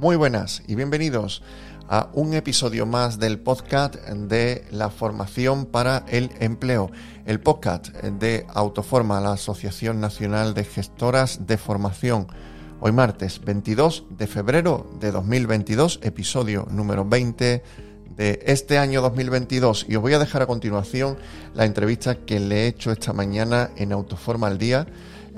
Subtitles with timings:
[0.00, 1.42] Muy buenas y bienvenidos
[1.86, 6.90] a un episodio más del podcast de la formación para el empleo,
[7.26, 12.28] el podcast de Autoforma, la Asociación Nacional de Gestoras de Formación.
[12.80, 17.62] Hoy martes 22 de febrero de 2022, episodio número 20
[18.16, 21.18] de este año 2022 y os voy a dejar a continuación
[21.52, 24.86] la entrevista que le he hecho esta mañana en Autoforma al Día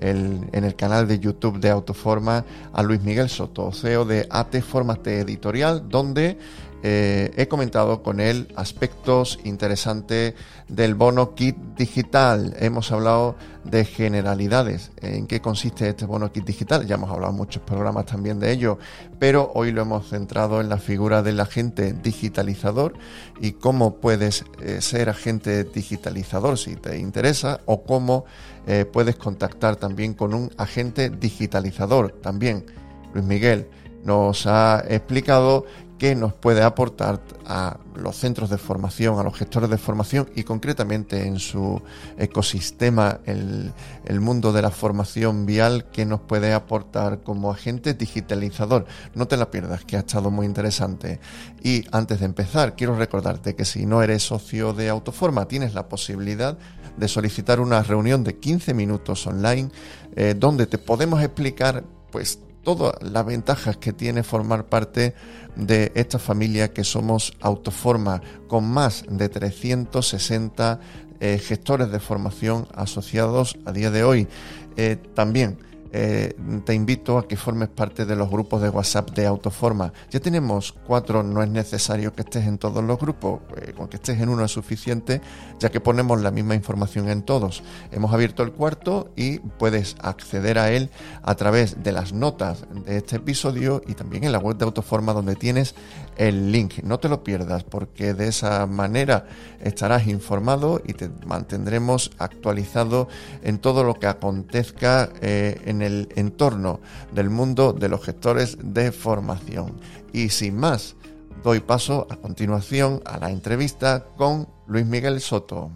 [0.03, 5.21] en el canal de YouTube de Autoforma a Luis Miguel Soto, CEO de AT Formate
[5.21, 6.37] Editorial, donde
[6.85, 10.35] eh, he comentado con él aspectos interesantes
[10.69, 12.57] del bono kit digital.
[12.59, 16.85] Hemos hablado de generalidades, en qué consiste este bono kit digital.
[16.85, 18.79] Ya hemos hablado en muchos programas también de ello,
[19.21, 22.95] pero hoy lo hemos centrado en la figura del agente digitalizador
[23.41, 28.25] y cómo puedes eh, ser agente digitalizador si te interesa o cómo
[28.67, 32.11] eh, puedes contactar también con un agente digitalizador.
[32.21, 32.67] También
[33.15, 33.69] Luis Miguel
[34.05, 35.65] nos ha explicado
[36.03, 40.43] que nos puede aportar a los centros de formación, a los gestores de formación y
[40.43, 41.81] concretamente en su
[42.19, 43.73] ecosistema, el,
[44.05, 48.85] el mundo de la formación vial, que nos puede aportar como agente digitalizador.
[49.15, 51.21] No te la pierdas, que ha estado muy interesante.
[51.63, 55.89] Y antes de empezar, quiero recordarte que si no eres socio de Autoforma, tienes la
[55.89, 56.59] posibilidad
[56.97, 59.71] de solicitar una reunión de 15 minutos online
[60.17, 65.15] eh, donde te podemos explicar pues todas las ventajas que tiene formar parte
[65.57, 70.81] de esta familia que somos Autoforma, con más de 360
[71.21, 74.29] eh, gestores de formación asociados a día de hoy.
[74.77, 75.59] Eh, también
[75.93, 79.93] eh, te invito a que formes parte de los grupos de WhatsApp de Autoforma.
[80.11, 83.97] Ya tenemos cuatro, no es necesario que estés en todos los grupos, eh, con que
[83.97, 85.21] estés en uno es suficiente,
[85.59, 87.63] ya que ponemos la misma información en todos.
[87.91, 90.89] Hemos abierto el cuarto y puedes acceder a él
[91.23, 95.13] a través de las notas de este episodio y también en la web de Autoforma
[95.13, 95.75] donde tienes
[96.17, 96.83] el link.
[96.83, 99.27] No te lo pierdas porque de esa manera
[99.61, 103.09] estarás informado y te mantendremos actualizado
[103.43, 106.81] en todo lo que acontezca eh, en el entorno
[107.13, 109.81] del mundo de los gestores de formación.
[110.13, 110.97] Y sin más,
[111.43, 115.71] doy paso a continuación a la entrevista con Luis Miguel Soto.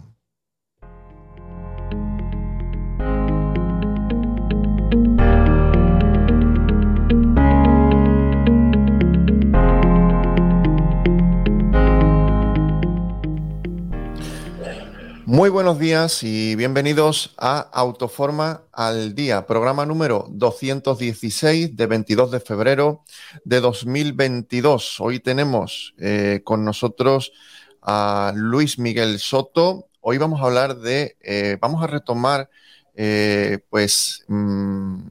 [15.29, 22.39] Muy buenos días y bienvenidos a Autoforma al Día, programa número 216 de 22 de
[22.39, 23.03] febrero
[23.43, 25.01] de 2022.
[25.01, 27.33] Hoy tenemos eh, con nosotros
[27.81, 29.89] a Luis Miguel Soto.
[29.99, 32.49] Hoy vamos a hablar de, eh, vamos a retomar,
[32.95, 35.07] eh, pues, mm,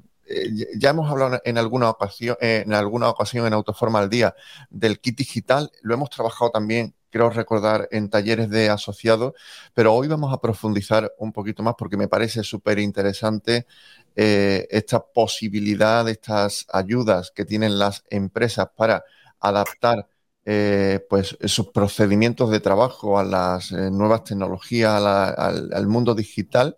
[0.79, 4.35] ya hemos hablado en alguna ocasión, en alguna ocasión en Autoforma al Día
[4.71, 5.71] del kit digital.
[5.83, 9.33] Lo hemos trabajado también quiero recordar en talleres de asociados,
[9.73, 13.67] pero hoy vamos a profundizar un poquito más porque me parece súper interesante
[14.15, 19.03] eh, esta posibilidad, estas ayudas que tienen las empresas para
[19.41, 20.07] adaptar
[20.45, 26.77] eh, pues sus procedimientos de trabajo a las eh, nuevas tecnologías, al, mundo digital,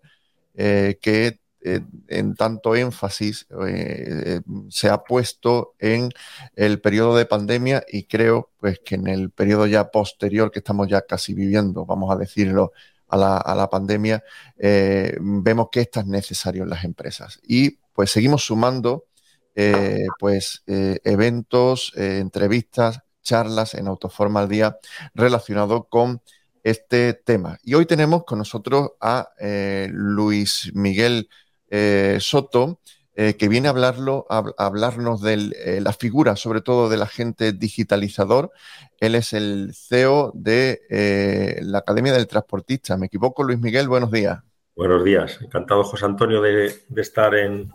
[0.55, 4.39] que eh, en tanto énfasis eh,
[4.69, 6.09] se ha puesto en
[6.55, 10.87] el periodo de pandemia y creo pues que en el periodo ya posterior que estamos
[10.87, 12.71] ya casi viviendo, vamos a decirlo,
[13.09, 14.23] a la, pandemia,
[14.55, 17.39] eh, vemos que esto es necesario en las empresas.
[17.41, 19.05] Y pues seguimos sumando
[20.19, 24.77] pues eventos, entrevistas, charlas en Autoforma al Día
[25.15, 26.21] relacionado con
[26.63, 27.57] este tema.
[27.63, 29.29] Y hoy tenemos con nosotros a
[29.89, 31.29] Luis Miguel
[31.69, 32.79] eh, Soto,
[33.15, 37.51] eh, que viene a, hablarlo, a, hablarnos de eh, la figura, sobre todo del agente
[37.51, 38.51] digitalizador.
[38.99, 42.97] Él es el CEO de la Academia del Transportista.
[42.97, 43.87] ¿Me equivoco, Luis Miguel?
[43.87, 44.39] Buenos días.
[44.75, 45.39] Buenos días.
[45.41, 47.71] Encantado, José Antonio, de, estar en,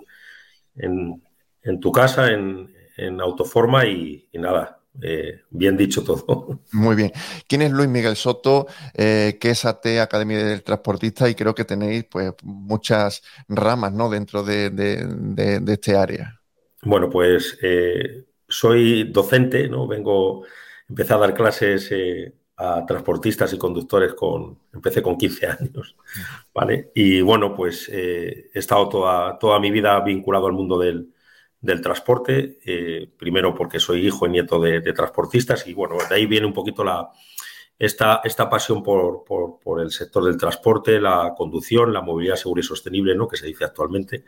[0.77, 2.73] en, tu casa, en,
[3.21, 6.61] Autoforma y nada, eh, bien dicho todo.
[6.73, 7.13] Muy bien.
[7.49, 8.67] ¿Quién es Luis Miguel Soto?
[8.95, 11.29] Eh, ¿Qué es AT Academia del Transportista?
[11.29, 14.09] Y creo que tenéis pues muchas ramas ¿no?
[14.09, 14.73] dentro de,
[15.67, 16.41] este área.
[16.83, 19.87] Bueno, pues eh, soy docente, ¿no?
[19.87, 20.45] Vengo,
[20.89, 21.93] empecé a dar clases
[22.57, 25.97] a transportistas y conductores con, empecé con 15 años,
[26.55, 26.93] ¿vale?
[26.95, 31.14] Y bueno, pues he estado toda, toda mi vida vinculado al mundo del,
[31.65, 32.59] del transporte,
[33.17, 36.85] primero porque soy hijo y nieto de, transportistas y bueno, de ahí viene un poquito
[36.85, 37.11] la,
[37.79, 42.65] esta, esta pasión por, por, el sector del transporte, la conducción, la movilidad segura y
[42.65, 43.27] sostenible, ¿no?
[43.27, 44.25] que se dice actualmente.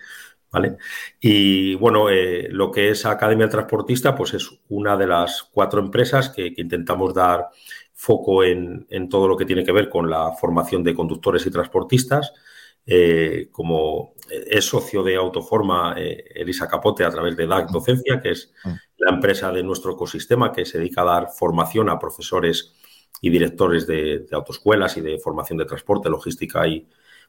[0.51, 0.79] ¿vale?
[1.21, 5.81] Y bueno, eh, lo que es Academia del Transportista, pues es una de las cuatro
[5.81, 7.49] empresas que, intentamos dar
[7.93, 11.51] foco en, en, todo lo que tiene que ver con la formación de conductores y
[11.51, 12.33] transportistas.
[12.89, 18.31] Eh, como es socio de Autoforma eh, Elisa Capote a través de DAC Docencia, que
[18.31, 18.71] es mm.
[18.99, 22.75] la empresa de nuestro ecosistema que se dedica a dar formación a profesores
[23.21, 26.87] y directores de, autoescuelas y de formación de transporte, logística y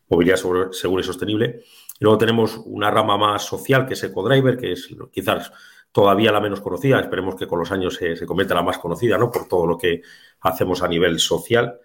[0.10, 1.62] movilidad segura y sostenible.
[2.00, 5.52] Y luego tenemos una rama más social que es EcoDriver, que es quizás
[5.92, 7.00] todavía la menos conocida.
[7.00, 9.32] Esperemos que con los años se, se convierta la más conocida, ¿no?
[9.32, 10.02] Por todo lo que
[10.42, 11.80] hacemos a nivel social.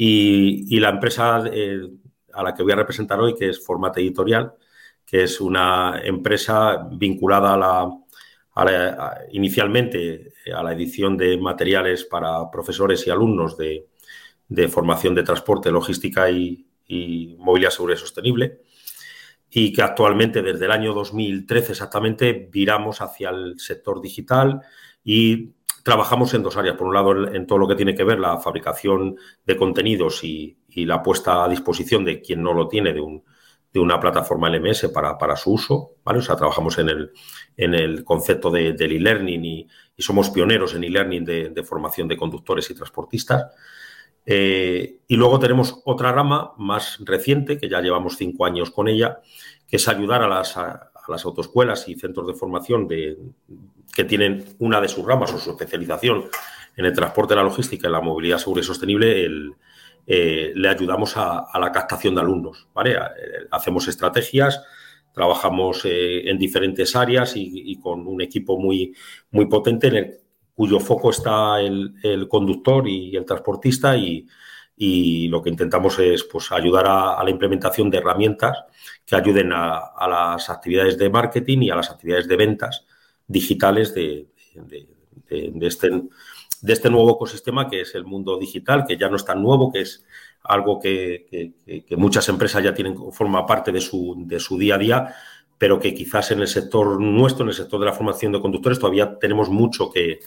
[0.00, 1.80] Y, la empresa eh,
[2.38, 4.54] a la que voy a representar hoy, que es Formate Editorial,
[5.04, 12.48] que es una empresa vinculada a la, inicialmente eh, a la edición de materiales para
[12.50, 13.88] profesores y alumnos de,
[14.68, 16.64] formación de transporte, logística y,
[17.38, 18.60] movilidad segura y sostenible,
[19.50, 24.62] y que actualmente desde el año 2013 exactamente viramos hacia el sector digital
[25.02, 26.76] y trabajamos en dos áreas.
[26.76, 30.57] Por un lado, en todo lo que tiene que ver la fabricación de contenidos y,
[30.68, 33.24] y la puesta a disposición de quien no lo tiene de un,
[33.72, 36.20] de una plataforma LMS para, para, su uso, ¿vale?
[36.20, 37.12] O sea, trabajamos en el,
[37.56, 39.68] en el concepto de, del e-learning y,
[39.98, 43.52] somos pioneros en e-learning de, formación de conductores y transportistas.
[44.24, 49.20] Eh, y luego tenemos otra rama más reciente, que ya llevamos cinco años con ella,
[49.66, 53.18] que es ayudar a las, a, las autoescuelas y centros de formación de,
[53.92, 56.26] que tienen una de sus ramas o su especialización
[56.76, 59.52] en el transporte, la logística y la movilidad segura y sostenible, el,
[60.10, 62.66] eh, le ayudamos a, la captación de alumnos.
[62.82, 62.96] Eh,
[63.50, 64.64] hacemos estrategias,
[65.12, 68.94] trabajamos eh, en diferentes áreas y, con un equipo muy,
[69.32, 70.18] muy potente en el
[70.54, 74.26] cuyo foco está el, conductor y el transportista y,
[75.28, 78.64] lo que intentamos es pues, ayudar a, la implementación de herramientas
[79.04, 82.86] que ayuden a, las actividades de marketing y a las actividades de ventas
[83.26, 85.90] digitales de, de este
[86.60, 89.72] de este nuevo ecosistema que es el mundo digital, que ya no es tan nuevo,
[89.72, 90.04] que es
[90.44, 91.52] algo que,
[91.96, 95.14] muchas empresas ya tienen, forma parte de su, de su día a día,
[95.58, 98.78] pero que quizás en el sector nuestro, en el sector de la formación de conductores,
[98.78, 100.20] todavía tenemos mucho que,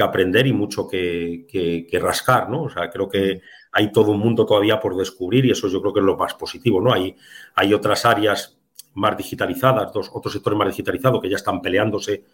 [0.00, 2.64] aprender y mucho que, rascar, ¿no?
[2.64, 3.40] O sea, creo que
[3.72, 6.34] hay todo un mundo todavía por descubrir y eso yo creo que es lo más
[6.34, 6.92] positivo, ¿no?
[6.92, 7.16] Hay,
[7.54, 8.58] hay otras áreas
[8.94, 12.24] más digitalizadas, dos, otros sectores más digitalizados que ya están peleándose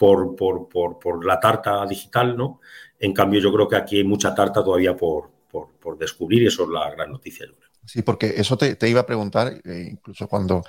[0.00, 2.62] por, por, por, por, la tarta digital, ¿no?
[2.98, 6.62] En cambio, yo creo que aquí hay mucha tarta todavía por, por descubrir y eso
[6.62, 7.70] es la gran noticia, yo creo.
[7.84, 10.62] Sí, porque eso te, iba a preguntar, eh, incluso cuando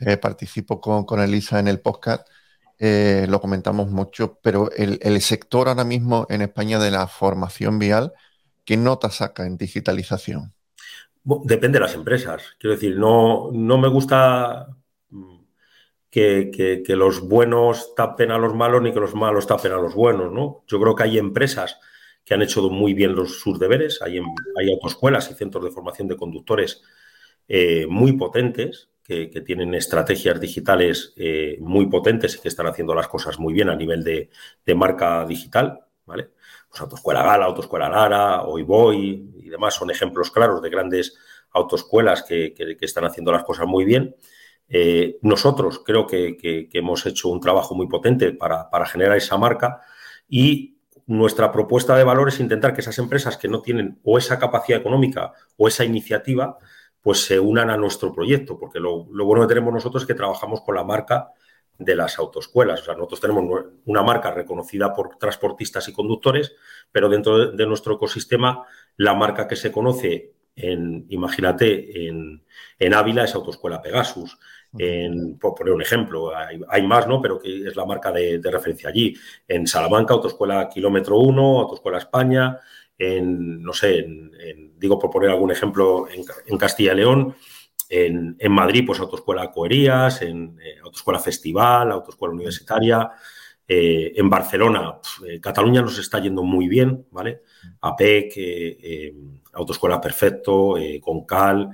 [0.00, 2.28] eh, participo con, con, Elisa en el podcast,
[2.78, 7.78] eh, lo comentamos mucho, pero el, el, sector ahora mismo en España de la formación
[7.78, 8.12] vial,
[8.66, 10.52] ¿qué nota saca en digitalización?
[11.22, 12.42] Depende de las empresas.
[12.58, 14.66] Quiero decir, no, no me gusta
[16.14, 20.32] que, los buenos tapen a los malos ni que los malos tapen a los buenos,
[20.32, 20.62] ¿no?
[20.68, 21.80] Yo creo que hay empresas
[22.24, 26.06] que han hecho muy bien los, sus deberes, hay, hay autoescuelas y centros de formación
[26.06, 26.82] de conductores
[27.48, 33.08] eh, muy potentes, que, tienen estrategias digitales eh, muy potentes y que están haciendo las
[33.08, 34.30] cosas muy bien a nivel de,
[34.74, 36.30] marca digital, ¿vale?
[36.70, 41.18] Pues Autoescuela Gala, Autoescuela Lara, Hoy y demás son ejemplos claros de grandes
[41.50, 44.14] autoescuelas que están haciendo las cosas muy bien.
[44.68, 49.80] Eh, nosotros creo que, hemos hecho un trabajo muy potente para, generar esa marca
[50.28, 54.38] y nuestra propuesta de valor es intentar que esas empresas que no tienen o esa
[54.38, 56.58] capacidad económica o esa iniciativa,
[57.02, 60.62] pues se unan a nuestro proyecto, porque lo, bueno que tenemos nosotros es que trabajamos
[60.62, 61.28] con la marca
[61.78, 62.80] de las autoescuelas.
[62.80, 66.54] O sea, nosotros tenemos una marca reconocida por transportistas y conductores,
[66.90, 68.64] pero dentro de nuestro ecosistema,
[68.96, 72.44] la marca que se conoce en, imagínate, en,
[72.78, 74.38] en Ávila es Autoescuela Pegasus.
[74.76, 77.22] En, por poner un ejemplo, hay, más, ¿no?
[77.22, 79.14] Pero que es la marca de, referencia allí.
[79.46, 82.58] En Salamanca, Autoescuela Kilómetro 1, Autoescuela España,
[82.98, 87.36] en, no sé, en, digo por poner algún ejemplo, en, Castilla y León,
[87.88, 93.10] en, Madrid, pues Autoescuela Coerías, en eh, Autoescuela Festival, Autoescuela Universitaria,
[93.66, 97.42] eh, en Barcelona, eh, Cataluña nos está yendo muy bien, ¿vale?
[97.80, 98.34] APEC,
[99.54, 101.70] Autoescuela Perfecto, Concal,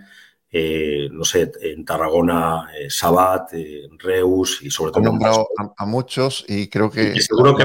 [0.53, 3.53] eh, no sé, en Tarragona, eh, Sabat,
[3.99, 5.05] Reus y sobre todo...
[5.05, 5.47] Nombrado
[5.77, 7.21] a, muchos y creo que...
[7.21, 7.65] seguro que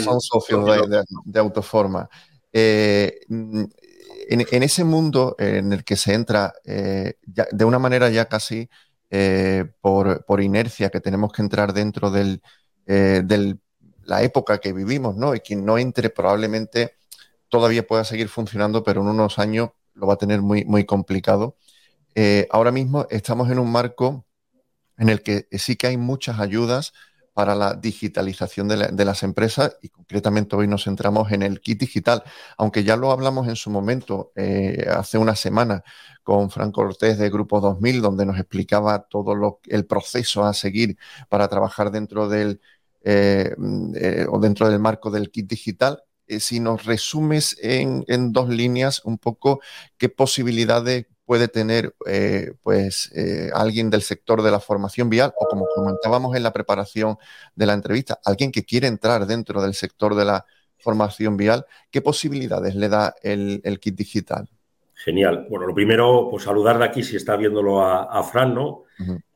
[0.00, 0.66] son, socios
[1.24, 2.08] de, Autoforma.
[2.52, 3.64] Mm,
[4.28, 8.68] en, ese mundo en el que se entra de una manera ya casi
[9.80, 12.42] por, por, inercia, que tenemos que entrar dentro del,
[12.84, 13.60] del
[14.06, 15.36] la época que vivimos, ¿no?
[15.36, 16.94] Y quien no entre probablemente
[17.48, 21.56] todavía pueda seguir funcionando, pero en unos años lo va a tener muy, muy complicado.
[22.14, 24.26] Eh, ahora mismo estamos en un marco
[24.98, 26.92] en el que sí que hay muchas ayudas
[27.36, 32.22] para la digitalización de, las empresas y concretamente hoy nos centramos en el kit digital,
[32.56, 35.84] aunque ya lo hablamos en su momento, eh, hace una semana,
[36.22, 40.96] con Franco Cortés de Grupo 2000, donde nos explicaba todo lo, el proceso a seguir
[41.28, 42.62] para trabajar dentro del,
[43.02, 43.54] eh,
[43.94, 46.02] eh, o dentro del marco del kit digital.
[46.26, 49.60] Eh, si nos resumes en, dos líneas un poco
[49.96, 51.92] qué posibilidades puede tener
[52.62, 53.12] pues
[53.52, 57.18] alguien del sector de la formación vial o como comentábamos en la preparación
[57.56, 60.46] de la entrevista, alguien que quiere entrar dentro del sector de la
[60.86, 64.48] formación vial, ¿qué posibilidades le da el, kit digital?
[64.94, 65.46] Genial.
[65.50, 68.84] Bueno, lo primero, pues saludarle aquí si está viéndolo a, Fran, ¿no?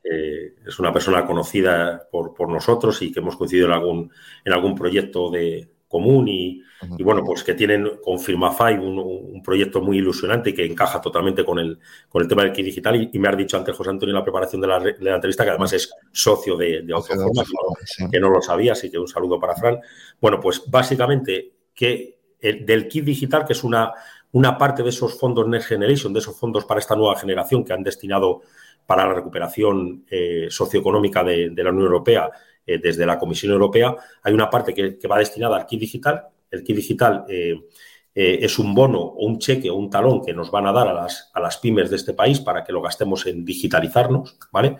[0.03, 4.11] Eh, es una persona conocida por, por, nosotros y que hemos coincidido en algún,
[4.43, 6.63] en algún proyecto de común y,
[7.03, 11.43] bueno, pues que tienen con Firmafy un, un, proyecto muy ilusionante y que encaja totalmente
[11.43, 11.77] con el,
[12.09, 13.09] con el tema del kit digital.
[13.13, 15.43] Y, me ha dicho antes José Antonio en la preparación de la, de la entrevista
[15.43, 17.43] que además es socio de, de Autoforma,
[18.09, 19.79] que, no, lo sabía, así que un saludo para Fran.
[20.19, 23.91] Bueno, pues básicamente que el, del kit digital, que es una,
[24.31, 27.73] una parte de esos fondos Next Generation, de esos fondos para esta nueva generación que
[27.73, 28.41] han destinado
[28.85, 32.29] para la recuperación eh, socioeconómica de, la Unión Europea
[32.73, 36.27] eh, desde la Comisión Europea, hay una parte que, va destinada al kit digital.
[36.49, 37.55] El kit digital eh,
[38.13, 40.93] es un bono o un cheque o un talón que nos van a dar a
[40.93, 44.77] las, a las pymes de este país para que lo gastemos en digitalizarnos, ¿vale?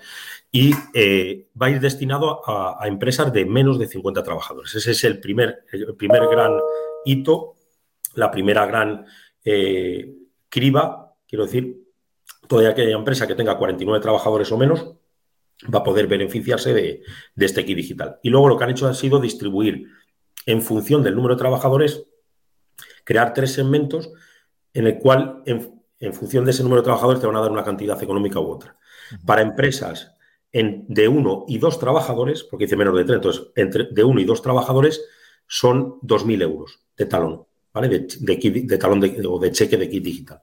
[0.51, 4.75] Y va a ir destinado a, empresas de menos de 50 trabajadores.
[4.75, 6.59] Ese es el primer, el primer gran
[7.05, 7.55] hito,
[8.15, 9.05] la primera gran
[10.49, 11.81] criba, quiero decir,
[12.49, 14.93] toda aquella empresa que tenga 49 trabajadores o menos
[15.73, 17.03] va a poder beneficiarse de,
[17.37, 18.19] este kit digital.
[18.23, 19.87] Y luego lo que han hecho ha sido distribuir
[20.45, 22.03] en función del número de trabajadores,
[23.03, 24.11] crear tres segmentos
[24.73, 27.63] en el cual, en, función de ese número de trabajadores, te van a dar una
[27.63, 28.77] cantidad económica u otra.
[29.25, 30.15] Para empresas
[30.51, 34.25] de uno y dos trabajadores, porque dice menos de tres, entonces, entre, de uno y
[34.25, 35.01] dos trabajadores
[35.47, 37.89] son 2.000 euros de talón, ¿vale?
[37.89, 40.41] De, talón o de cheque de kit digital.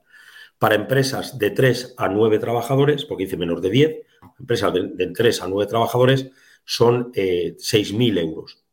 [0.57, 3.95] Para empresas de 3 a 9 trabajadores, porque dice menos de 10,
[4.39, 6.29] empresas de, 3 a 9 trabajadores
[6.63, 8.63] son 6.000 eh, euros.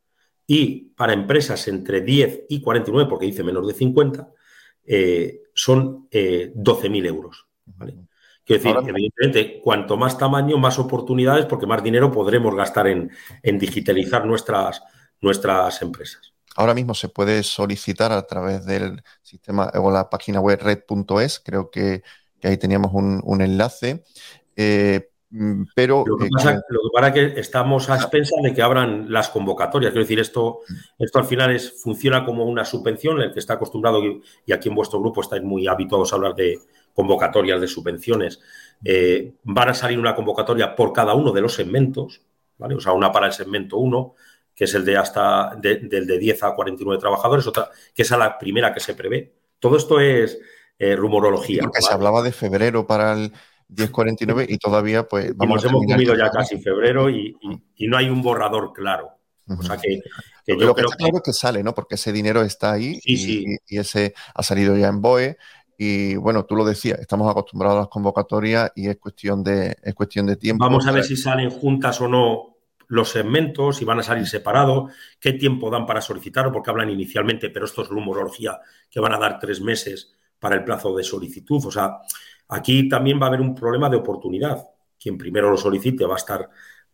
[0.47, 4.29] Y para empresas entre 10 y 49, porque dice menos de 50,
[4.85, 7.47] eh, son 12.000 eh, euros.
[8.45, 13.11] Quiero decir, evidentemente, cuanto más tamaño, más oportunidades, porque más dinero podremos gastar en,
[13.43, 14.83] en digitalizar nuestras,
[15.21, 16.37] nuestras empresas.
[16.57, 21.71] Ahora mismo se puede solicitar a través del sistema o la página web red.es, creo
[21.71, 22.03] que,
[22.43, 24.05] ahí teníamos un, enlace.
[24.57, 25.11] Eh,
[25.75, 26.63] pero lo que, pasa,
[27.09, 29.91] es que estamos a expensas de que abran las convocatorias.
[29.91, 30.61] Quiero decir, esto,
[30.99, 34.75] esto al final es, funciona como una subvención, el que está acostumbrado, y aquí en
[34.75, 36.61] vuestro grupo estáis muy habituados a hablar de
[36.95, 38.41] convocatorias de subvenciones.
[38.85, 42.23] Eh, van a salir una convocatoria por cada uno de los segmentos,
[42.57, 42.77] ¿vale?
[42.77, 44.15] O sea, una para el segmento 1,
[44.55, 48.17] que es el de hasta del de 10 a 49 trabajadores, otra que es a
[48.17, 49.35] la primera que se prevé.
[49.59, 50.39] Todo esto es
[50.79, 51.63] eh, rumorología.
[51.63, 53.33] Porque se hablaba de febrero para el
[53.69, 57.37] 1049 y todavía pues vamos hemos comido ya casi febrero y,
[57.81, 59.11] no hay un borrador claro.
[59.49, 60.01] O sea que,
[60.47, 61.75] yo creo que, claro que sale, ¿no?
[61.75, 65.37] Porque ese dinero está ahí y, ese ha salido ya en BOE.
[65.79, 69.95] Y bueno, tú lo decías, estamos acostumbrados a las convocatorias y es cuestión de, es
[69.95, 70.65] cuestión de tiempo.
[70.65, 72.57] Vamos a ver si salen juntas o no
[72.89, 77.51] los segmentos, si van a salir separados, qué tiempo dan para solicitarlo, porque hablan inicialmente,
[77.51, 81.65] pero esto es rumorología, que van a dar tres meses para el plazo de solicitud.
[81.67, 81.99] O sea,
[82.49, 84.67] aquí también va a haber un problema de oportunidad.
[84.99, 86.49] Quien primero lo solicite va a estar,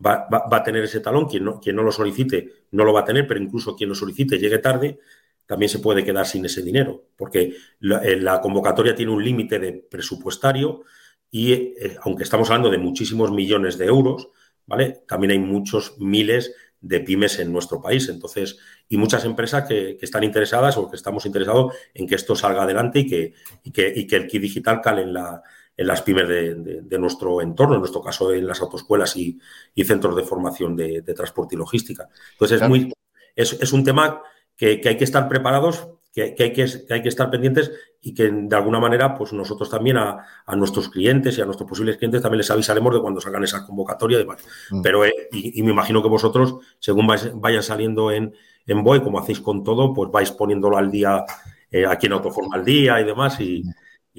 [0.05, 3.05] va, a tener ese talón, quien no, quien no lo solicite no lo va a
[3.05, 4.99] tener, pero incluso quien lo solicite llegue tarde,
[5.47, 9.73] también se puede quedar sin ese dinero, porque la, eh, convocatoria tiene un límite de
[9.73, 10.83] presupuestario
[11.31, 14.29] y eh, aunque estamos hablando de muchísimos millones de euros,
[14.67, 15.03] ¿vale?
[15.07, 18.09] También hay muchos miles de pymes en nuestro país.
[18.09, 18.59] Entonces,
[18.93, 22.99] y muchas empresas que, están interesadas o que estamos interesados en que esto salga adelante
[22.99, 23.33] y que,
[23.73, 25.43] que, que el kit digital cale en, la,
[25.75, 29.41] en las pymes de, nuestro entorno, en nuestro caso en las autoescuelas y,
[29.83, 32.07] centros de formación de, transporte y logística.
[32.33, 32.93] Entonces, es, muy,
[33.35, 34.21] es, un tema
[34.55, 37.73] que, hay que estar preparados que, hay que, hay que estar pendientes
[38.03, 41.97] y que de alguna manera, pues nosotros también a, nuestros clientes y a nuestros posibles
[41.97, 44.45] clientes también les avisaremos de cuando salgan esa convocatoria y demás.
[44.71, 44.83] Mm.
[44.83, 48.35] Pero, eh, y, me imagino que vosotros, según vayan saliendo en,
[48.67, 51.25] en BOE, como hacéis con todo, pues vais poniéndolo al día,
[51.71, 53.63] eh, aquí en Autoforma al día y demás, y,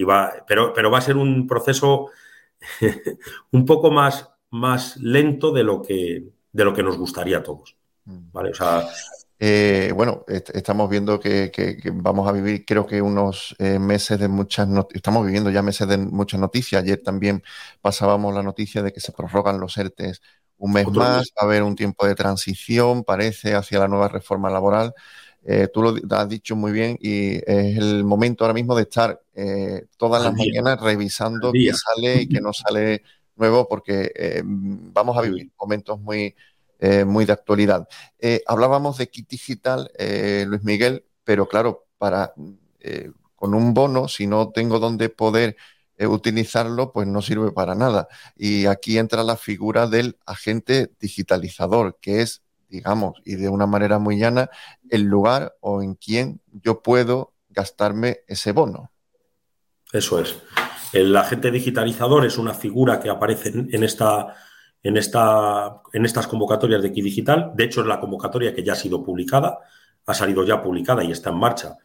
[0.04, 2.10] va, pero, pero va a ser un proceso
[3.52, 7.76] un poco más, más lento de lo que, de lo que nos gustaría a todos.
[8.06, 8.32] Mm.
[8.32, 8.50] ¿vale?
[8.52, 8.88] O sea,
[9.40, 11.52] eh, bueno, estamos viendo que,
[11.96, 15.86] vamos a vivir, creo que unos eh, meses de muchas noticias, estamos viviendo ya meses
[15.88, 16.82] de muchas noticias.
[16.82, 17.44] Ayer también
[17.82, 20.22] pasábamos la noticia de que se prorrogan los ERTES
[20.64, 24.50] un mes más, va a haber un tiempo de transición, parece, hacia la nueva reforma
[24.50, 24.94] laboral.
[25.46, 29.20] Eh, tú lo has dicho muy bien y es el momento ahora mismo de estar
[29.98, 33.04] todas las mañanas revisando qué sale y qué no sale
[33.36, 36.34] nuevo, porque vamos a vivir momentos muy
[36.86, 37.88] eh, muy de actualidad.
[38.20, 42.34] Eh, hablábamos de kit digital, eh, Luis Miguel, pero claro, para
[43.38, 45.56] con un bono, si no tengo dónde poder
[46.00, 48.08] utilizarlo, pues no sirve para nada.
[48.36, 54.00] Y aquí entra la figura del agente digitalizador, que es, digamos, y de una manera
[54.00, 54.50] muy llana,
[54.90, 58.92] el lugar o en quien yo puedo gastarme ese bono.
[59.92, 60.36] Eso es.
[60.92, 64.36] El agente digitalizador es una figura que aparece en esta
[64.84, 67.52] en, esta, en estas convocatorias de Digital.
[67.56, 69.60] De hecho, es la convocatoria que ya ha sido publicada,
[70.06, 71.78] ha salido ya publicada y está en marcha.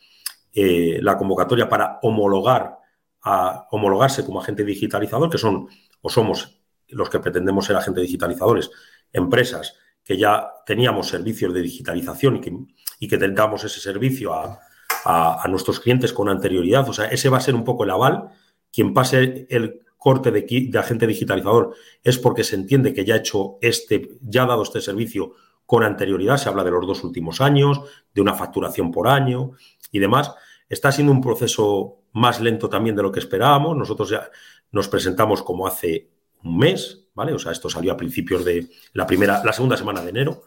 [0.52, 2.77] Eh, la convocatoria para homologar
[3.22, 5.68] a homologarse como agente digitalizador, que son
[6.00, 8.70] o somos los que pretendemos ser agentes digitalizadores,
[9.12, 12.56] empresas que ya teníamos servicios de digitalización y que,
[12.98, 14.58] y que ese servicio a,
[15.04, 16.88] a, nuestros clientes con anterioridad.
[16.88, 18.30] O sea, ese va a ser un poco el aval.
[18.72, 23.58] Quien pase el corte de, agente digitalizador es porque se entiende que ya ha hecho
[23.60, 25.34] este, ya ha dado este servicio
[25.66, 27.80] con anterioridad, se habla de los dos últimos años,
[28.14, 29.52] de una facturación por año
[29.92, 30.32] y demás.
[30.68, 33.76] Está siendo un proceso más lento también de lo que esperábamos.
[33.76, 34.30] Nosotros ya
[34.72, 36.10] nos presentamos como hace
[36.44, 37.32] un mes, ¿vale?
[37.32, 40.42] O sea, esto salió a principios de la primera, la segunda semana de enero.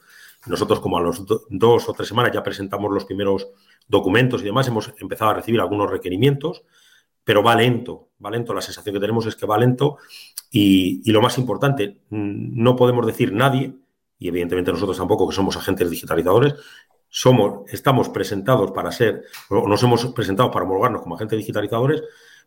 [0.47, 3.47] Nosotros, como a los dos o tres semanas, ya presentamos los primeros
[3.87, 6.63] documentos y demás, hemos empezado a recibir algunos requerimientos
[7.23, 8.53] pero va lento, va lento.
[8.53, 9.97] La sensación que tenemos es que va lento
[10.49, 13.73] y, lo más importante, mm, no podemos decir nadie,
[14.19, 16.55] y evidentemente nosotros tampoco, que somos agentes digitalizadores,
[17.11, 22.01] somos, estamos presentados para ser, o nos hemos presentado para homologarnos como agentes digitalizadores,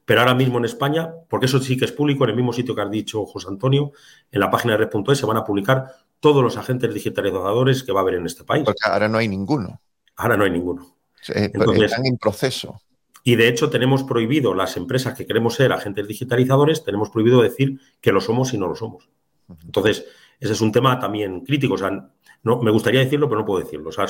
[0.06, 2.74] pero ahora mismo en España, porque eso sí que es público, en el mismo sitio
[2.74, 3.92] que has dicho José Antonio,
[4.32, 5.86] en la página de red.es se van a publicar
[6.18, 8.64] todos los agentes digitalizadores que va a haber en este país.
[8.64, 9.80] Porque ahora no hay ninguno.
[10.16, 10.96] Ahora no hay ninguno.
[11.28, 12.80] Eh, están en proceso.
[13.22, 17.80] Y de hecho tenemos prohibido las empresas que queremos ser agentes digitalizadores, tenemos prohibido decir
[18.00, 19.08] que lo somos y no lo somos.
[19.64, 20.06] Entonces,
[20.40, 21.74] ese es un tema también crítico.
[21.74, 22.10] O sea,
[22.42, 23.90] no, me gustaría decirlo, pero no puedo decirlo.
[23.90, 24.06] O sea,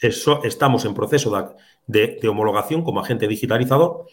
[0.00, 1.50] eso, estamos en proceso
[1.86, 4.06] de, homologación como agente digitalizador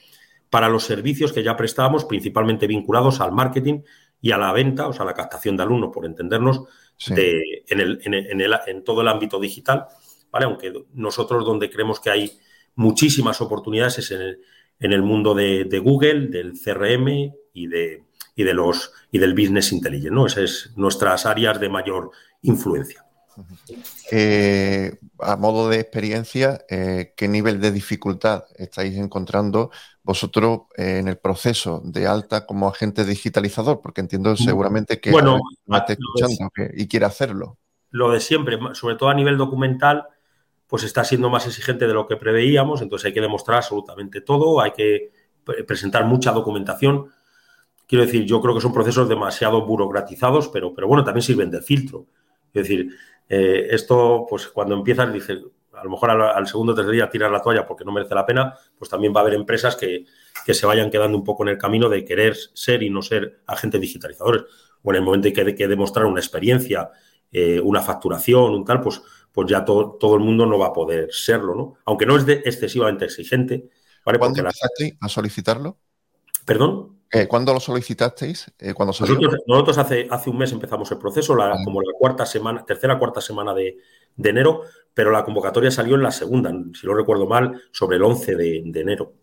[0.49, 3.81] para los servicios que ya prestábamos, principalmente vinculados al marketing
[4.21, 6.63] y a la venta, o sea, la captación de alumnos, por entendernos,
[7.07, 9.87] en, el, en, todo el ámbito digital,
[10.31, 10.45] ¿vale?
[10.45, 12.31] Aunque nosotros donde creemos que hay
[12.75, 14.39] muchísimas oportunidades en el,
[14.79, 17.07] en el mundo de, Google, del CRM
[17.53, 18.03] y, de,
[18.35, 20.11] y, de los, y del Business Intelligence.
[20.11, 20.25] ¿no?
[20.25, 22.11] Esas son nuestras áreas de mayor
[22.41, 23.05] influencia.
[24.11, 29.71] Eh, a modo de experiencia, eh, ¿qué nivel de dificultad estáis encontrando
[30.03, 33.81] vosotros eh, en el proceso de alta como agente digitalizador?
[33.81, 37.57] Porque entiendo seguramente que bueno, está escuchando y quiere hacerlo.
[37.89, 40.07] Lo de siempre, sobre todo a nivel documental,
[40.67, 44.61] pues está siendo más exigente de lo que preveíamos, entonces hay que demostrar absolutamente todo,
[44.61, 45.11] hay que
[45.67, 47.09] presentar mucha documentación.
[47.85, 51.61] Quiero decir, yo creo que son procesos demasiado burocratizados, pero, pero bueno, también sirven de
[51.61, 52.07] filtro.
[52.53, 52.95] Es decir,
[53.29, 55.39] eh, esto, pues cuando empiezas, dices,
[55.73, 58.25] a lo mejor al, segundo o tercer día tiras la toalla porque no merece la
[58.25, 60.05] pena, pues también va a haber empresas que,
[60.45, 63.79] se vayan quedando un poco en el camino de querer ser y no ser agentes
[63.79, 64.43] digitalizadores.
[64.83, 66.91] O en el momento en que hay que demostrar una experiencia,
[67.31, 69.01] eh, una facturación, un tal, pues
[69.33, 71.73] pues ya todo, todo el mundo no va a poder serlo, ¿no?
[71.85, 73.67] Aunque no es de excesivamente exigente.
[74.03, 75.79] ¿Cuándo empezasteis a solicitarlo?
[76.45, 76.99] ¿Perdón?
[77.15, 78.51] Eh, ¿Cuándo lo solicitasteis?
[78.57, 78.73] Eh,
[79.47, 83.53] nosotros, hace, hace un mes empezamos el proceso, como la cuarta semana, tercera cuarta semana
[83.53, 83.77] de,
[84.17, 84.61] enero,
[84.95, 88.57] pero la convocatoria salió en la segunda, si no recuerdo mal, sobre el 11 de,
[88.73, 89.13] enero.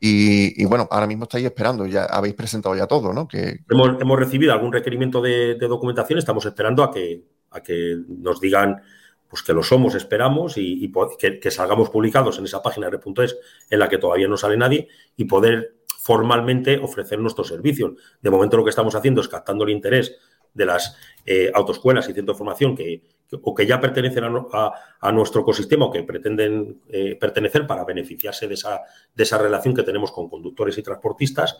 [0.00, 3.28] Y, bueno, ahora mismo estáis esperando, ya habéis presentado ya todo, ¿no?
[3.28, 3.60] Que...
[3.70, 8.82] Hemos, recibido algún requerimiento de, documentación, estamos esperando a que, a que nos digan
[9.28, 13.36] pues que lo somos, esperamos, y, que, salgamos publicados en esa página de Re.es
[13.70, 15.75] en la que todavía no sale nadie y poder
[16.06, 17.94] formalmente ofrecer nuestros servicios.
[18.22, 20.16] De momento lo que estamos haciendo es captando el interés
[20.54, 23.02] de las eh, autoescuelas y centros de formación que,
[23.42, 28.54] o que ya pertenecen a, nuestro ecosistema o que pretenden eh, pertenecer para beneficiarse de
[28.54, 28.82] esa,
[29.16, 31.58] de esa relación que tenemos con conductores y transportistas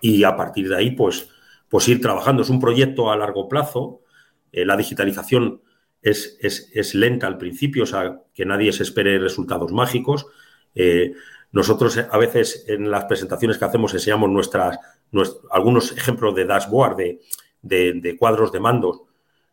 [0.00, 1.28] y a partir de ahí, pues,
[1.68, 2.42] pues ir trabajando.
[2.42, 4.02] Es un proyecto a largo plazo.
[4.52, 5.60] Eh, la digitalización
[6.02, 10.28] es, es, lenta al principio, o sea, que nadie se espere resultados mágicos.
[11.50, 14.78] Nosotros a veces en las presentaciones que hacemos enseñamos nuestras,
[15.50, 16.96] algunos ejemplos de dashboard,
[17.62, 19.02] de, cuadros de mandos,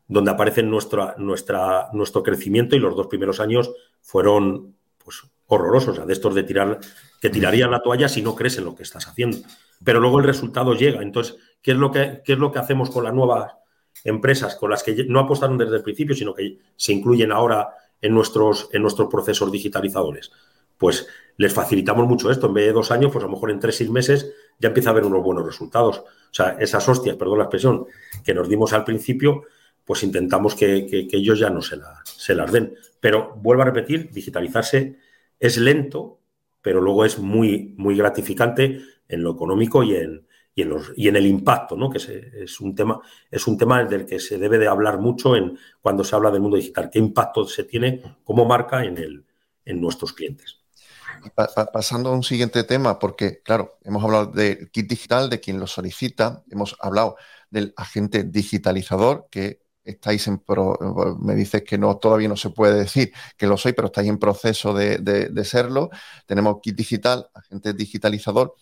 [0.08, 6.14] donde aparecen nuestro crecimiento y los dos primeros años fueron pues, horrorosos, o sea, de
[6.14, 6.80] estos de tirar,
[7.22, 9.38] que tirarían la toalla si no crees en lo que estás haciendo.
[9.84, 11.02] Pero luego el resultado llega.
[11.02, 13.54] Entonces, ¿qué es lo que, qué es lo que hacemos con las nuevas
[14.04, 17.70] empresas, con las que no apostaron desde el principio, sino que se incluyen ahora
[18.02, 20.32] en nuestros, en nuestros procesos digitalizadores?
[20.78, 21.08] Pues
[21.38, 22.48] les facilitamos mucho esto.
[22.48, 24.90] En vez de dos años, pues a lo mejor en tres, seis meses ya empieza
[24.90, 26.00] a haber unos buenos resultados.
[26.00, 27.86] O sea, esas hostias, perdón la expresión,
[28.24, 29.44] que nos dimos al principio,
[29.84, 32.76] pues intentamos que, ellos ya no se, la, se las den.
[33.00, 34.98] Pero vuelvo a repetir, digitalizarse
[35.40, 36.20] es lento,
[36.62, 41.08] pero luego es muy, muy gratificante en lo económico y en, y en, los, y
[41.10, 41.90] en el impacto, ¿no?
[41.90, 45.58] que es, un tema, es un tema del que se debe de hablar mucho en,
[45.82, 46.90] cuando se habla del mundo digital.
[46.90, 49.26] ¿Qué impacto se tiene como marca en, el,
[49.66, 50.64] en nuestros clientes?
[51.32, 55.68] Pasando a un siguiente tema, porque claro, hemos hablado del kit digital, de quien lo
[55.68, 57.18] solicita, hemos hablado
[57.50, 60.42] del agente digitalizador, que estáis en
[61.20, 64.18] me dices que no todavía no se puede decir que lo soy, pero estáis en
[64.18, 65.90] proceso de, serlo.
[66.26, 68.56] Tenemos kit digital, agente digitalizador.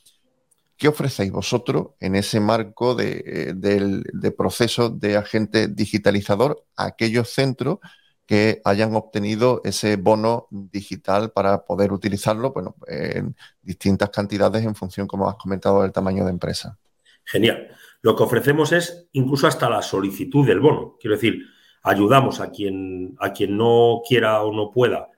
[0.76, 7.80] ¿Qué ofrecéis vosotros en ese marco de, de proceso de agente digitalizador a aquellos centros
[8.25, 15.07] que hayan obtenido ese bono digital para poder utilizarlo bueno, en distintas cantidades en función,
[15.07, 16.77] como has comentado, del tamaño de empresa.
[17.25, 17.69] Genial.
[18.01, 20.97] Lo que ofrecemos es incluso hasta la solicitud del bono.
[20.99, 21.43] Quiero decir,
[21.83, 25.09] ayudamos a quien, a quien no quiera o no pueda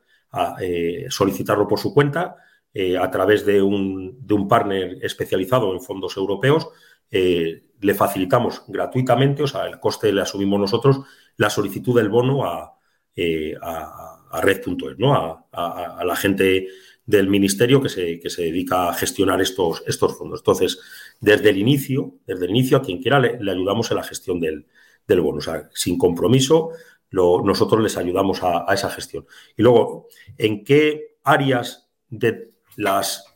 [0.60, 2.36] eh, solicitarlo por su cuenta
[2.74, 6.68] eh, a través de un, de un, partner especializado en fondos europeos.
[7.10, 11.02] Eh, le facilitamos gratuitamente, o sea, el coste le asumimos nosotros,
[11.38, 12.75] la solicitud del bono a,
[13.16, 15.48] eh, a, red.es, ¿no?
[15.52, 16.68] A, la gente
[17.06, 20.40] del ministerio que se, que se, dedica a gestionar estos, estos fondos.
[20.42, 20.80] Entonces,
[21.22, 24.66] desde el inicio, desde el inicio, a quien quiera le, ayudamos en la gestión del,
[25.08, 25.38] del, bono.
[25.38, 26.72] O sea, sin compromiso,
[27.12, 29.26] nosotros les ayudamos a, esa gestión.
[29.56, 33.32] Y luego, ¿en qué áreas de las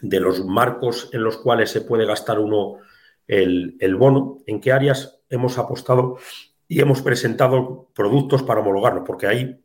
[0.00, 2.78] de los marcos en los cuales se puede gastar uno
[3.26, 6.16] el, el bono, en qué áreas hemos apostado
[6.68, 9.64] y hemos presentado productos para homologarlo, porque hay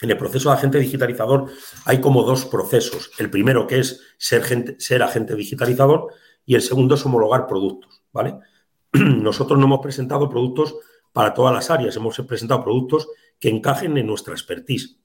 [0.00, 1.50] en el proceso de agente digitalizador
[1.84, 3.10] hay como dos procesos.
[3.18, 6.12] El primero que es ser, ser agente digitalizador
[6.46, 8.38] y el segundo es homologar productos, ¿vale?
[8.92, 10.76] Nosotros no hemos presentado productos
[11.12, 13.08] para todas las áreas, hemos presentado productos
[13.40, 14.98] que encajen en nuestra expertise,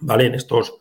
[0.00, 0.26] ¿vale?
[0.26, 0.74] En estos,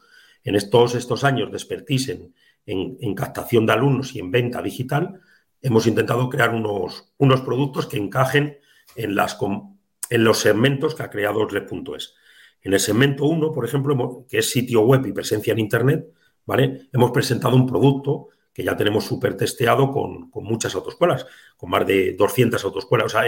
[0.44, 2.34] en estos, estos años de expertise en,
[2.66, 5.22] en, captación de alumnos y en venta digital,
[5.62, 8.60] hemos intentado crear unos, unos productos que encajen
[9.00, 12.14] en, los segmentos que ha creado Red.es.
[12.62, 16.08] En el segmento 1, por ejemplo, que es sitio web y presencia en Internet,
[16.46, 16.90] ¿vale?
[16.92, 22.14] Hemos presentado un producto que ya tenemos súper testeado con, muchas autoescuelas, con más de
[22.14, 23.06] 200 autoescuelas.
[23.06, 23.24] O sea,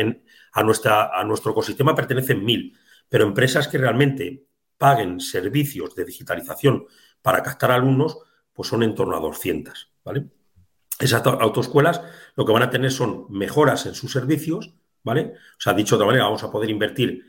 [0.51, 4.45] a, nuestra, a nuestro ecosistema pertenecen mil, pero empresas que realmente
[4.77, 6.85] paguen servicios de digitalización
[7.21, 8.17] para captar alumnos,
[8.51, 10.25] pues son en torno a 200, ¿vale?
[10.99, 12.01] Esas autoescuelas
[12.35, 15.33] lo que van a tener son mejoras en sus servicios, ¿vale?
[15.57, 17.23] O sea, dicho de otra manera, vamos a poder invertir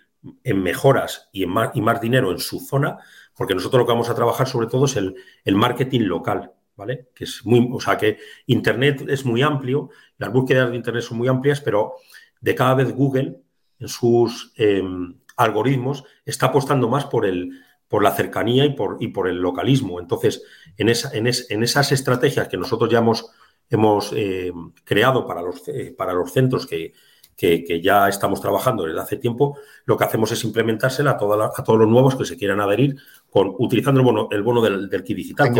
[0.45, 2.99] en mejoras y, en más, y más dinero en su zona,
[3.37, 5.15] porque nosotros lo que vamos a trabajar sobre todo es el,
[5.57, 7.09] marketing local, ¿vale?
[7.15, 11.19] Que es muy, o sea, que Internet es muy amplio, las búsquedas de Internet son
[11.19, 11.95] muy amplias, pero
[12.41, 13.41] de cada vez Google
[13.79, 17.51] en sus em, algoritmos está apostando más por el
[17.89, 20.01] por la cercanía y por, y por el localismo.
[20.01, 20.43] Entonces,
[20.79, 23.31] en, esa, en, esas estrategias que nosotros ya hemos,
[23.69, 25.63] hemos em, creado para los,
[25.99, 26.95] para los centros que,
[27.37, 31.79] que, ya estamos trabajando desde hace tiempo, lo que hacemos es implementársela a, a todos
[31.79, 32.97] los nuevos que se quieran adherir
[33.31, 35.53] con, utilizando el bono, el bono del, kit digital.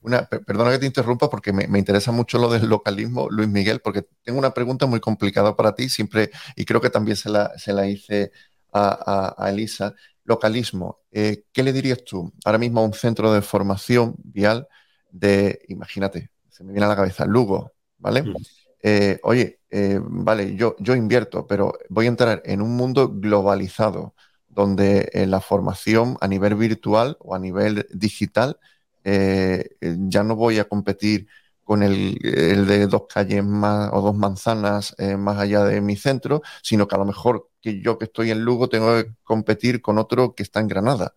[0.00, 4.06] una, perdona que te interrumpa porque me, interesa mucho lo del localismo, Luis Miguel, porque
[4.22, 7.72] tengo una pregunta muy complicada para ti siempre, y creo que también se la, se
[7.72, 8.32] la hice
[8.72, 9.94] a, Elisa.
[10.24, 14.68] Localismo, eh, ¿qué le dirías tú ahora mismo a un centro de formación vial
[15.10, 18.22] de, imagínate, se me viene a la cabeza, Lugo, ¿vale?
[18.22, 18.34] Mm.
[18.82, 24.14] Eh, oye, eh, vale, yo, yo invierto, pero voy a entrar en un mundo globalizado
[24.48, 28.58] donde en la formación a nivel virtual o a nivel digital
[29.04, 31.28] eh, ya no voy a competir
[31.68, 36.40] con el, de dos calles más o dos manzanas eh, más allá de mi centro,
[36.62, 39.98] sino que a lo mejor que yo que estoy en Lugo tengo que competir con
[39.98, 41.12] otro que está en Granada.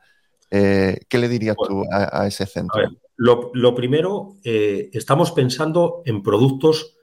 [0.49, 2.81] Eh, ¿Qué le dirías tú a, ese centro?
[3.15, 6.97] lo, primero, eh, estamos pensando en productos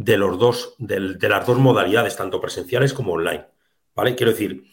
[0.00, 3.44] de, los dos, de, las dos modalidades, tanto presenciales como online.
[3.94, 4.14] ¿vale?
[4.14, 4.64] Quiero decir,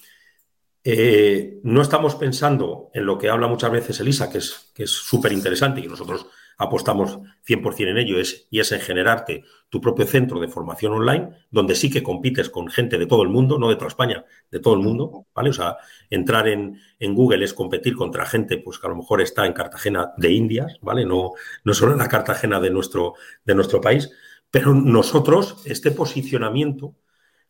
[0.86, 5.34] eh, no estamos pensando en lo que habla muchas veces Elisa, que es que súper
[5.34, 10.40] interesante y nosotros apostamos 100% en ello, es, y es en generarte tu propio centro
[10.40, 13.76] de formación online, donde sí que compites con gente de todo el mundo, no de
[13.76, 15.50] toda España, de todo el mundo, ¿vale?
[15.50, 15.78] O sea,
[16.10, 20.14] entrar en, Google es competir contra gente pues que a lo mejor está en Cartagena
[20.16, 21.06] de Indias, ¿vale?
[21.06, 21.34] No,
[21.66, 23.14] no solo en la Cartagena de nuestro,
[23.44, 24.10] de nuestro país,
[24.52, 26.96] pero nosotros, este posicionamiento,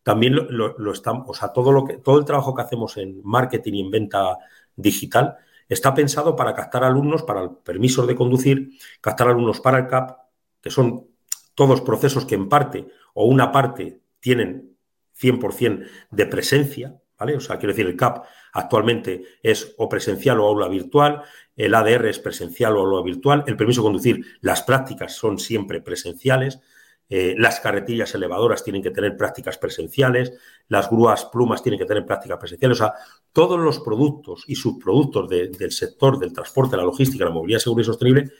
[0.04, 3.74] también lo, estamos, o sea, todo, lo que, todo el trabajo que hacemos en marketing
[3.74, 4.38] y en venta
[4.76, 5.36] digital
[5.68, 8.70] está pensado para captar alumnos para el permiso de conducir,
[9.02, 10.18] captar alumnos para el CAP,
[10.62, 11.08] que son
[11.56, 14.78] todos procesos que en parte o una parte tienen
[15.20, 17.36] 100% de presencia, ¿vale?
[17.36, 21.24] O sea, quiero decir, el CAP actualmente es o presencial o aula virtual,
[21.56, 25.82] el ADR es presencial o aula virtual, el permiso de conducir, las prácticas son siempre
[25.82, 26.62] presenciales,
[27.10, 30.34] eh, las carretillas elevadoras tienen que tener prácticas presenciales,
[30.68, 32.82] las grúas plumas tienen que tener prácticas presenciales.
[32.82, 32.94] O sea,
[33.32, 37.86] todos los productos y subproductos del sector del transporte, la logística, la movilidad segura y
[37.86, 38.32] sostenible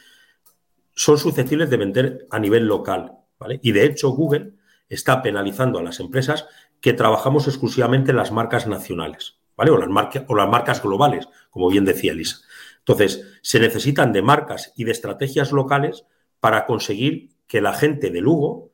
[0.94, 3.14] son susceptibles de vender a nivel local.
[3.40, 3.60] ¿vale?
[3.64, 4.54] Y de hecho, Google
[4.90, 6.48] está penalizando a las empresas
[6.82, 9.72] que trabajamos exclusivamente en las marcas nacionales, ¿vale?
[9.72, 9.90] O las,
[10.28, 12.38] o las marcas globales, como bien decía Elisa.
[12.80, 16.06] Entonces, se necesitan de marcas y de estrategias locales
[16.40, 18.72] para conseguir que la gente de Lugo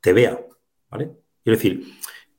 [0.00, 0.38] te vea,
[0.90, 1.10] ¿vale?
[1.42, 1.84] Quiero decir,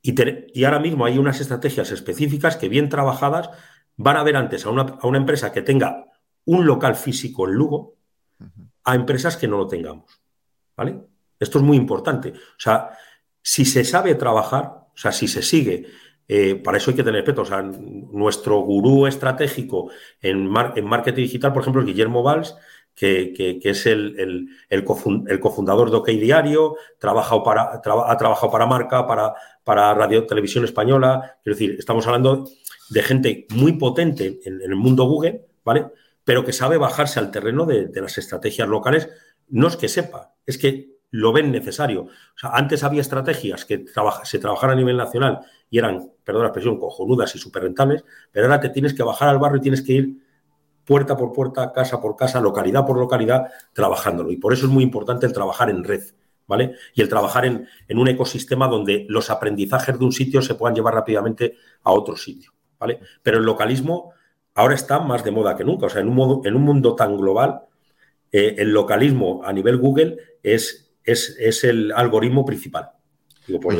[0.02, 3.50] y, ahora mismo hay unas estrategias específicas que bien trabajadas
[3.96, 6.06] van a ver antes a una, empresa que tenga
[6.46, 7.96] un local físico en Lugo
[8.84, 10.22] a empresas que no lo tengamos,
[10.76, 11.00] ¿vale?
[11.38, 12.30] Esto es muy importante.
[12.30, 12.90] O sea,
[13.42, 15.86] si se sabe trabajar, o sea, si se sigue,
[16.26, 17.42] eh, para eso hay que tener respeto.
[17.42, 19.90] O sea, nuestro gurú estratégico
[20.22, 22.56] en, en marketing digital, por ejemplo, es Guillermo Valls,
[22.94, 29.34] que, es el, el, cofundador de OK Diario, trabaja para, ha trabajado para Marca, para,
[29.64, 31.38] para Radio Televisión Española.
[31.42, 32.48] Quiero decir, estamos hablando
[32.90, 35.86] de gente muy potente en, el mundo Google, ¿vale?
[36.24, 39.08] Pero que sabe bajarse al terreno de, las estrategias locales.
[39.48, 42.08] No es que sepa, es que lo ven necesario.
[42.42, 43.86] Antes había estrategias que
[44.24, 48.46] se trabajaban a nivel nacional y eran, perdón la expresión, cojonudas y súper rentables, pero
[48.46, 50.16] ahora te tienes que bajar al barrio y tienes que ir
[50.90, 54.32] puerta por puerta, casa por casa, localidad por localidad, trabajándolo.
[54.32, 56.02] Y por eso es muy importante el trabajar en red,
[56.48, 56.74] ¿vale?
[56.94, 60.94] Y el trabajar en, un ecosistema donde los aprendizajes de un sitio se puedan llevar
[60.94, 62.98] rápidamente a otro sitio, ¿vale?
[63.22, 64.14] Pero el localismo
[64.52, 65.86] ahora está más de moda que nunca.
[65.86, 67.60] O sea, en un, modo, en un mundo tan global,
[68.32, 72.90] eh, el localismo a nivel Google es, es, el algoritmo principal.
[73.62, 73.78] Pues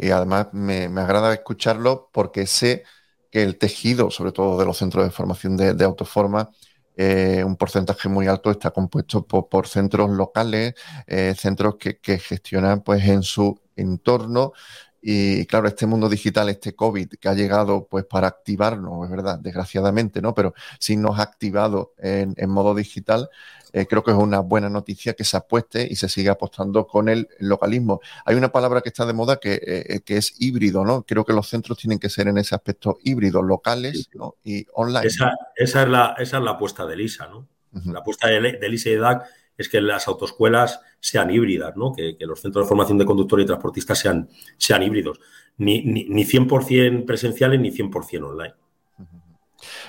[0.00, 2.84] y además me, me agrada escucharlo porque sé
[3.32, 6.50] que el tejido, sobre todo de los centros de formación de, autoforma,
[6.96, 10.74] eh, un porcentaje muy alto está compuesto por, centros locales,
[11.06, 14.52] eh, centros que, gestionan pues en su entorno
[15.00, 19.38] y claro, este mundo digital, este COVID que ha llegado pues para activarnos, es verdad,
[19.40, 20.34] desgraciadamente, ¿no?
[20.34, 23.30] Pero si nos ha activado en, en modo digital,
[23.72, 27.08] eh, creo que es una buena noticia que se apueste y se siga apostando con
[27.08, 28.00] el localismo.
[28.24, 31.04] Hay una palabra que está de moda que, eh, que es híbrido, ¿no?
[31.04, 34.10] Creo que los centros tienen que ser en ese aspecto híbrido, locales
[34.44, 35.06] y online.
[35.06, 37.48] Esa, es la, esa es la apuesta de LISA, ¿no?
[37.86, 39.24] La apuesta de, de LISA y de DAC
[39.56, 41.92] es que las autoescuelas sean híbridas, ¿no?
[41.92, 45.20] Que, los centros de formación de conductor y transportistas sean, sean híbridos.
[45.58, 48.54] Ni, ni, ni 100% presenciales ni 100% online.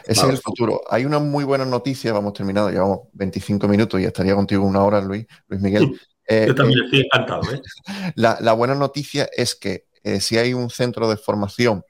[0.05, 0.81] Ese es el futuro.
[0.89, 5.01] Hay una muy buena noticia, vamos terminando, llevamos 25 minutos y estaría contigo una hora,
[5.01, 5.99] Luis, Luis Miguel.
[6.25, 7.41] Eh, Yo también estoy encantado.
[7.53, 7.61] ¿eh?
[8.15, 11.83] La, buena noticia es que eh, si hay un centro de formación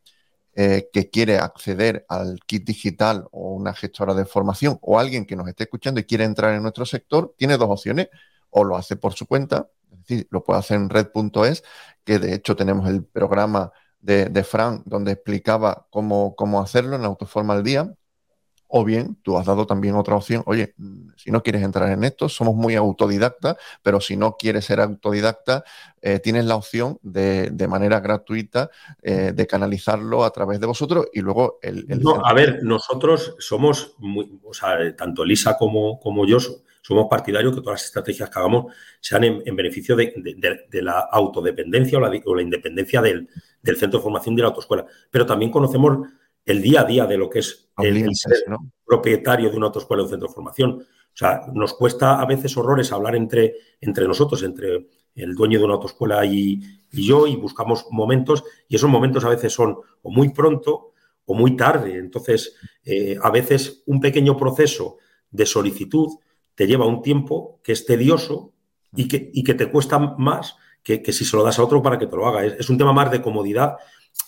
[0.56, 5.48] que quiere acceder al kit digital o una gestora de formación o alguien que nos
[5.48, 8.10] esté escuchando y quiere entrar en nuestro sector, tiene dos opciones.
[8.50, 11.63] O lo hace por su cuenta, es decir, lo puede hacer en red.es,
[12.04, 13.72] que de hecho tenemos el programa
[14.03, 17.91] de, de Fran donde explicaba cómo, cómo hacerlo en Autoforma al Día.
[18.75, 20.73] O bien, tú has dado también otra opción, oye,
[21.15, 25.63] si no quieres entrar en esto, somos muy autodidactas, pero si no quieres ser autodidacta,
[26.01, 28.71] eh, tienes la opción de, de manera gratuita
[29.03, 31.85] eh, de canalizarlo a través de vosotros y luego el...
[31.87, 36.39] no, a ver, nosotros somos, muy, o sea, tanto Elisa como, como yo
[36.84, 42.02] somos partidarios que todas las estrategias que hagamos sean en, beneficio de, la autodependencia o
[42.02, 43.30] la, o la independencia del,
[43.63, 44.86] centro de formación de la autoescuela.
[45.10, 46.10] Pero también conocemos
[46.43, 48.10] el día a día de lo que es el,
[48.86, 50.72] propietario de una autoescuela o un centro de formación.
[50.72, 55.65] O sea, nos cuesta a veces horrores hablar entre, entre nosotros, entre el dueño de
[55.65, 56.60] una autoescuela y,
[56.91, 60.91] y yo, y buscamos momentos, y esos momentos a veces son o muy pronto
[61.24, 61.98] o muy tarde.
[61.98, 64.98] Entonces, eh, a veces un pequeño proceso
[65.32, 66.10] de solicitud
[66.55, 68.53] te lleva un tiempo que es tedioso
[68.95, 71.97] y que, y que te cuesta más que, si se lo das a otro para
[71.97, 72.45] que te lo haga.
[72.45, 73.77] Es, un tema más de comodidad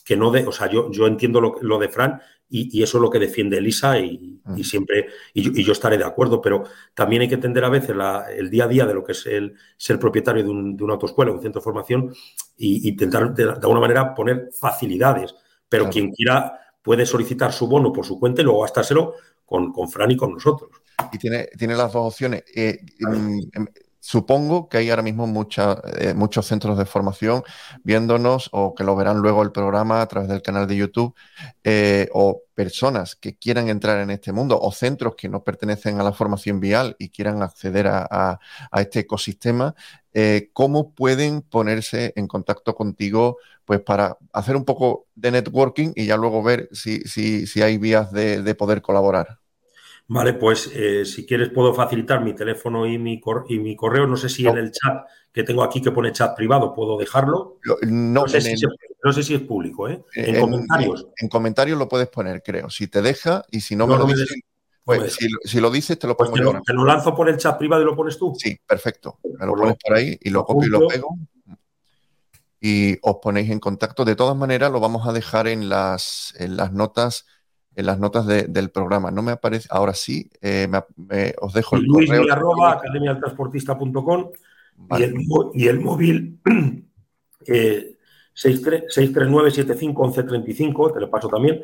[0.04, 3.10] que no de, o sea, yo, yo entiendo lo, de Fran y, eso es lo
[3.10, 7.36] que defiende Elisa y, y siempre, y yo, estaré de acuerdo, pero también hay que
[7.36, 7.96] entender a veces
[8.36, 10.94] el día a día de lo que es el ser propietario de, un, de una
[10.94, 12.14] autoescuela, un centro de formación,
[12.58, 15.36] y intentar de, alguna manera poner facilidades,
[15.68, 19.90] pero quien quiera puede solicitar su bono por su cuenta y luego gastárselo con, con
[19.90, 20.85] Fran y con nosotros.
[21.12, 22.44] Y tiene, tiene las dos opciones.
[22.56, 23.68] Eh, mm, em,
[24.00, 27.44] supongo que hay ahora mismo eh, muchos centros de formación
[27.84, 31.16] viéndonos o que lo verán luego el programa a través del canal de YouTube
[31.64, 36.04] eh, o personas que quieran entrar en este mundo o centros que no pertenecen a
[36.04, 38.40] la formación vial y quieran acceder a,
[38.78, 39.74] este ecosistema,
[40.54, 46.18] ¿cómo pueden ponerse en contacto contigo pues para hacer un poco de networking y ya
[46.18, 49.40] luego ver si, si, hay vías de, poder colaborar.
[50.08, 54.06] Vale, pues eh, si quieres puedo facilitar mi teléfono y mi, y mi correo.
[54.06, 57.60] No sé si en el chat que tengo aquí que pone chat privado puedo dejarlo.
[57.88, 60.04] No, sé, si, es público, ¿eh?
[60.14, 61.08] En, comentarios.
[61.18, 62.70] En, comentarios lo puedes poner, creo.
[62.70, 64.32] Si te deja y si no, me lo dices,
[64.84, 67.58] pues si, lo dices te lo pues pongo te, te lo lanzo por el chat
[67.58, 68.34] privado y lo pones tú.
[68.38, 69.18] Sí, perfecto.
[69.24, 71.18] Me lo pues pones por ahí y lo copio y lo pego
[72.66, 74.06] y os ponéis en contacto.
[74.06, 77.28] De todas maneras, lo vamos a dejar en las, en las notas
[77.76, 79.12] en las notas del programa.
[79.12, 80.68] No me aparece, ahora sí, eh,
[81.42, 82.32] os dejo el Luis correo.
[82.32, 84.32] arroba academialtransportista.com
[84.98, 85.14] y, el,
[85.54, 86.40] y el móvil
[87.48, 87.96] eh,
[88.36, 91.62] 639-75-1135, te lo paso también.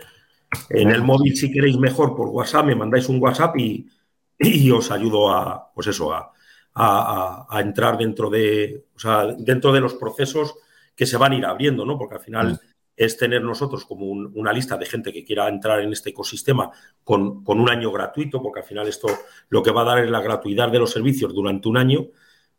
[0.70, 3.90] En el móvil, si queréis mejor por WhatsApp, me mandáis un WhatsApp y,
[4.38, 6.32] y os ayudo a, pues eso, a,
[6.74, 10.56] a, a, entrar dentro de, o sea, dentro de los procesos
[10.96, 11.98] que se van a ir abriendo, ¿no?
[11.98, 12.60] Porque al final mm.
[13.06, 16.70] Es tener nosotros como una lista de gente que quiera entrar en este ecosistema
[17.04, 19.08] con, un año gratuito, porque al final esto
[19.50, 22.08] lo que va a dar es la gratuidad de los servicios durante un año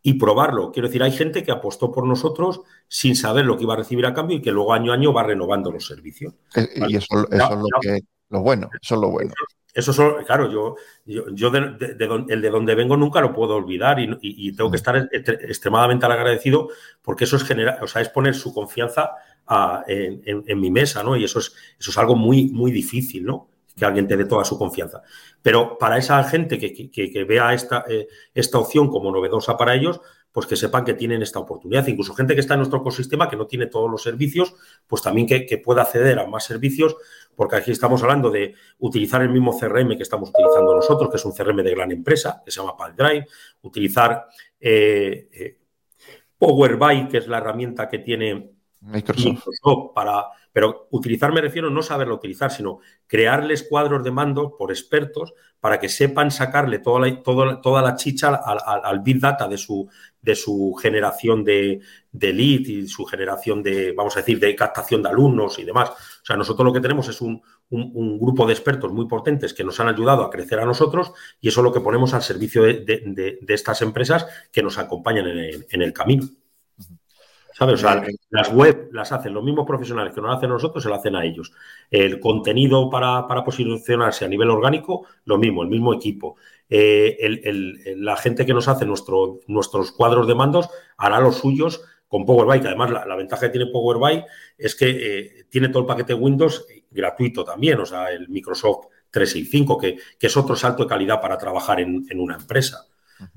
[0.02, 0.72] y probarlo.
[0.72, 4.04] Quiero decir, hay gente que apostó por nosotros sin saber lo que iba a recibir
[4.04, 6.34] a cambio y que luego año a año va renovando los servicios.
[6.56, 8.00] Eh, y eso, es lo, que,
[8.30, 9.32] lo bueno, eso es lo bueno.
[9.74, 10.76] Eso son, claro, yo,
[11.06, 11.76] yo, de,
[12.28, 16.68] el de donde vengo nunca lo puedo olvidar y, tengo que estar extremadamente agradecido
[17.00, 19.12] porque eso es generar, o sea, es poner su confianza
[19.86, 21.16] en, mi mesa, ¿no?
[21.16, 23.48] Y eso es, eso es algo muy, muy difícil, ¿no?
[23.76, 25.02] Que alguien te dé toda su confianza.
[25.40, 30.00] Pero para esa gente que, vea esta, eh, esta opción como novedosa para ellos,
[30.30, 31.86] pues que sepan que tienen esta oportunidad.
[31.86, 34.54] Incluso gente que está en nuestro ecosistema, que no tiene todos los servicios,
[34.86, 36.96] pues también que, que pueda acceder a más servicios
[37.34, 41.24] porque aquí estamos hablando de utilizar el mismo CRM que estamos utilizando nosotros, que es
[41.24, 43.26] un CRM de gran empresa, que se llama PalDrive,
[43.62, 44.26] utilizar
[44.60, 45.58] eh, eh,
[46.38, 48.50] Power BI, que es la herramienta que tiene
[48.82, 49.44] Microsoft.
[49.94, 55.34] para, pero utilizar me refiero no saberlo utilizar, sino crearles cuadros de mando por expertos
[55.60, 59.88] para que sepan sacarle toda la, toda, la chicha al, Big Data de su,
[60.20, 65.02] de su generación de, de lead y su generación de, vamos a decir, de captación
[65.02, 65.90] de alumnos y demás.
[65.90, 69.80] O sea, nosotros lo que tenemos es un, grupo de expertos muy potentes que nos
[69.80, 73.38] han ayudado a crecer a nosotros y eso es lo que ponemos al servicio de,
[73.48, 76.28] estas empresas que nos acompañan en el, camino.
[77.62, 77.74] ¿Sabes?
[77.74, 80.96] O sea, las web las hacen los mismos profesionales que nos hacen nosotros, se lo
[80.96, 81.52] hacen a ellos.
[81.90, 86.36] El contenido para, posicionarse a nivel orgánico, lo mismo, el mismo equipo.
[86.68, 92.26] Eh, la gente que nos hace nuestro, nuestros cuadros de mandos hará los suyos con
[92.26, 94.24] Power BI, que además la, ventaja que tiene Power BI
[94.58, 99.78] es que eh, tiene todo el paquete Windows gratuito también, o sea, el Microsoft 365,
[99.78, 102.86] que, que es otro salto de calidad para trabajar en, una empresa.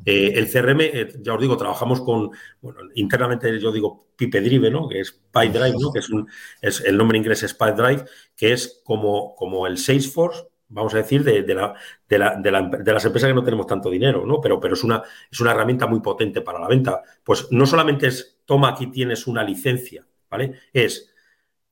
[0.05, 4.87] Eh, el CRM, eh, ya os digo, trabajamos con, bueno, internamente yo digo PipeDrive, ¿no?
[4.87, 5.91] Que es PyDrive, ¿no?
[5.91, 6.27] Que es un,
[6.61, 11.23] es, el nombre inglés es PyDrive, que es como, como el Salesforce, vamos a decir,
[11.23, 11.73] de, de, la,
[12.07, 14.41] de, la, de, las empresas que no tenemos tanto dinero, ¿no?
[14.41, 17.01] Pero, pero es, una, es una herramienta muy potente para la venta.
[17.23, 20.59] Pues no solamente es, toma, aquí tienes una licencia, ¿vale?
[20.73, 21.11] Es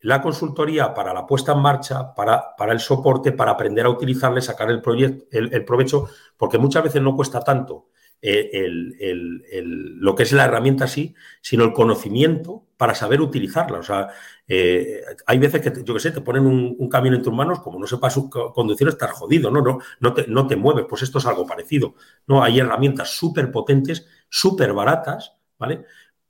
[0.04, 4.42] la consultoría para la puesta en marcha, para, para el soporte, para aprender a utilizarle,
[4.42, 7.88] sacar el, proyecto, el, provecho, porque muchas veces no cuesta tanto
[8.26, 13.80] eh, el, lo que es la herramienta así, sino el conocimiento para saber utilizarla.
[13.80, 14.08] O sea,
[14.48, 17.78] eh, hay veces que, yo qué sé, te ponen un, camión en tus manos, como
[17.78, 18.18] no sepas
[18.54, 19.62] conducir, estás jodido, ¿no?
[19.62, 21.96] No, no, te, no te mueves, pues esto es algo parecido.
[22.26, 22.42] ¿no?
[22.42, 25.84] Hay herramientas súper potentes, súper baratas, ¿vale?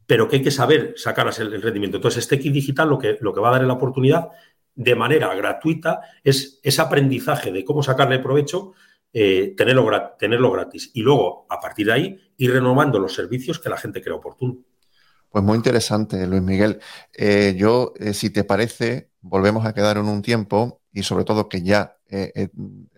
[0.07, 1.97] Pero que hay que saber sacarlas el, rendimiento.
[1.97, 4.29] Entonces, este kit digital lo que, lo que va a dar la oportunidad
[4.73, 8.73] de manera gratuita es ese aprendizaje de cómo sacarle provecho
[9.13, 10.91] eh, tenerlo, tenerlo gratis.
[10.93, 14.57] Y luego, a partir de ahí, ir renovando los servicios que la gente crea oportuno.
[15.29, 16.79] Pues muy interesante, Luis Miguel.
[17.13, 21.49] Eh, yo, eh, si te parece, volvemos a quedar en un tiempo y sobre todo
[21.49, 22.49] que ya eh,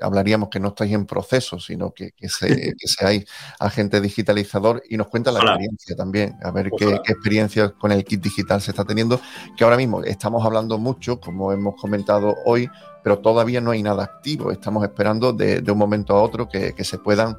[0.02, 3.26] hablaríamos que no estáis en proceso, sino que, seáis
[3.60, 8.22] agente digitalizador y nos cuenta la experiencia también, a ver qué, experiencia con el kit
[8.22, 9.22] digital se está teniendo,
[9.56, 12.70] que ahora mismo estamos hablando mucho, como hemos comentado hoy,
[13.04, 14.52] pero todavía no hay nada activo.
[14.52, 17.38] Estamos esperando de, un momento a otro que, que se puedan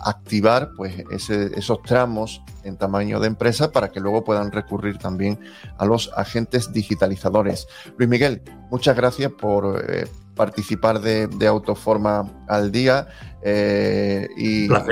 [0.00, 5.38] activar pues, esos tramos en tamaño de empresa para que luego puedan recurrir también
[5.78, 7.66] a los agentes digitalizadores.
[7.96, 13.06] Luis Miguel, muchas gracias por eh, participar de, Autoforma al día
[13.42, 14.82] eh, y pues,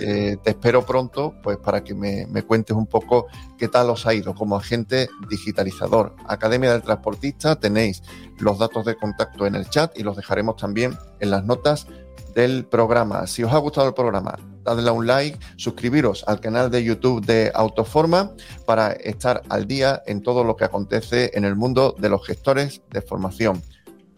[0.00, 3.26] eh, te espero pronto pues, para que me, me, cuentes un poco
[3.56, 6.14] qué tal os ha ido como agente digitalizador.
[6.26, 8.02] Academia del Transportista, tenéis
[8.38, 11.86] los datos de contacto en el chat y los dejaremos también en las notas
[12.34, 13.26] del programa.
[13.26, 17.24] Si os ha gustado el programa, dadle a un like, suscribiros al canal de YouTube
[17.24, 18.32] de Autoforma
[18.66, 22.82] para estar al día en todo lo que acontece en el mundo de los gestores
[22.90, 23.62] de formación.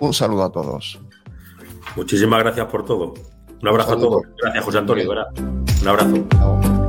[0.00, 0.98] Un saludo a todos.
[1.96, 3.14] Muchísimas gracias por todo.
[3.62, 4.22] Un abrazo a todos.
[4.42, 5.10] Gracias, José Antonio.
[5.10, 6.79] Un abrazo.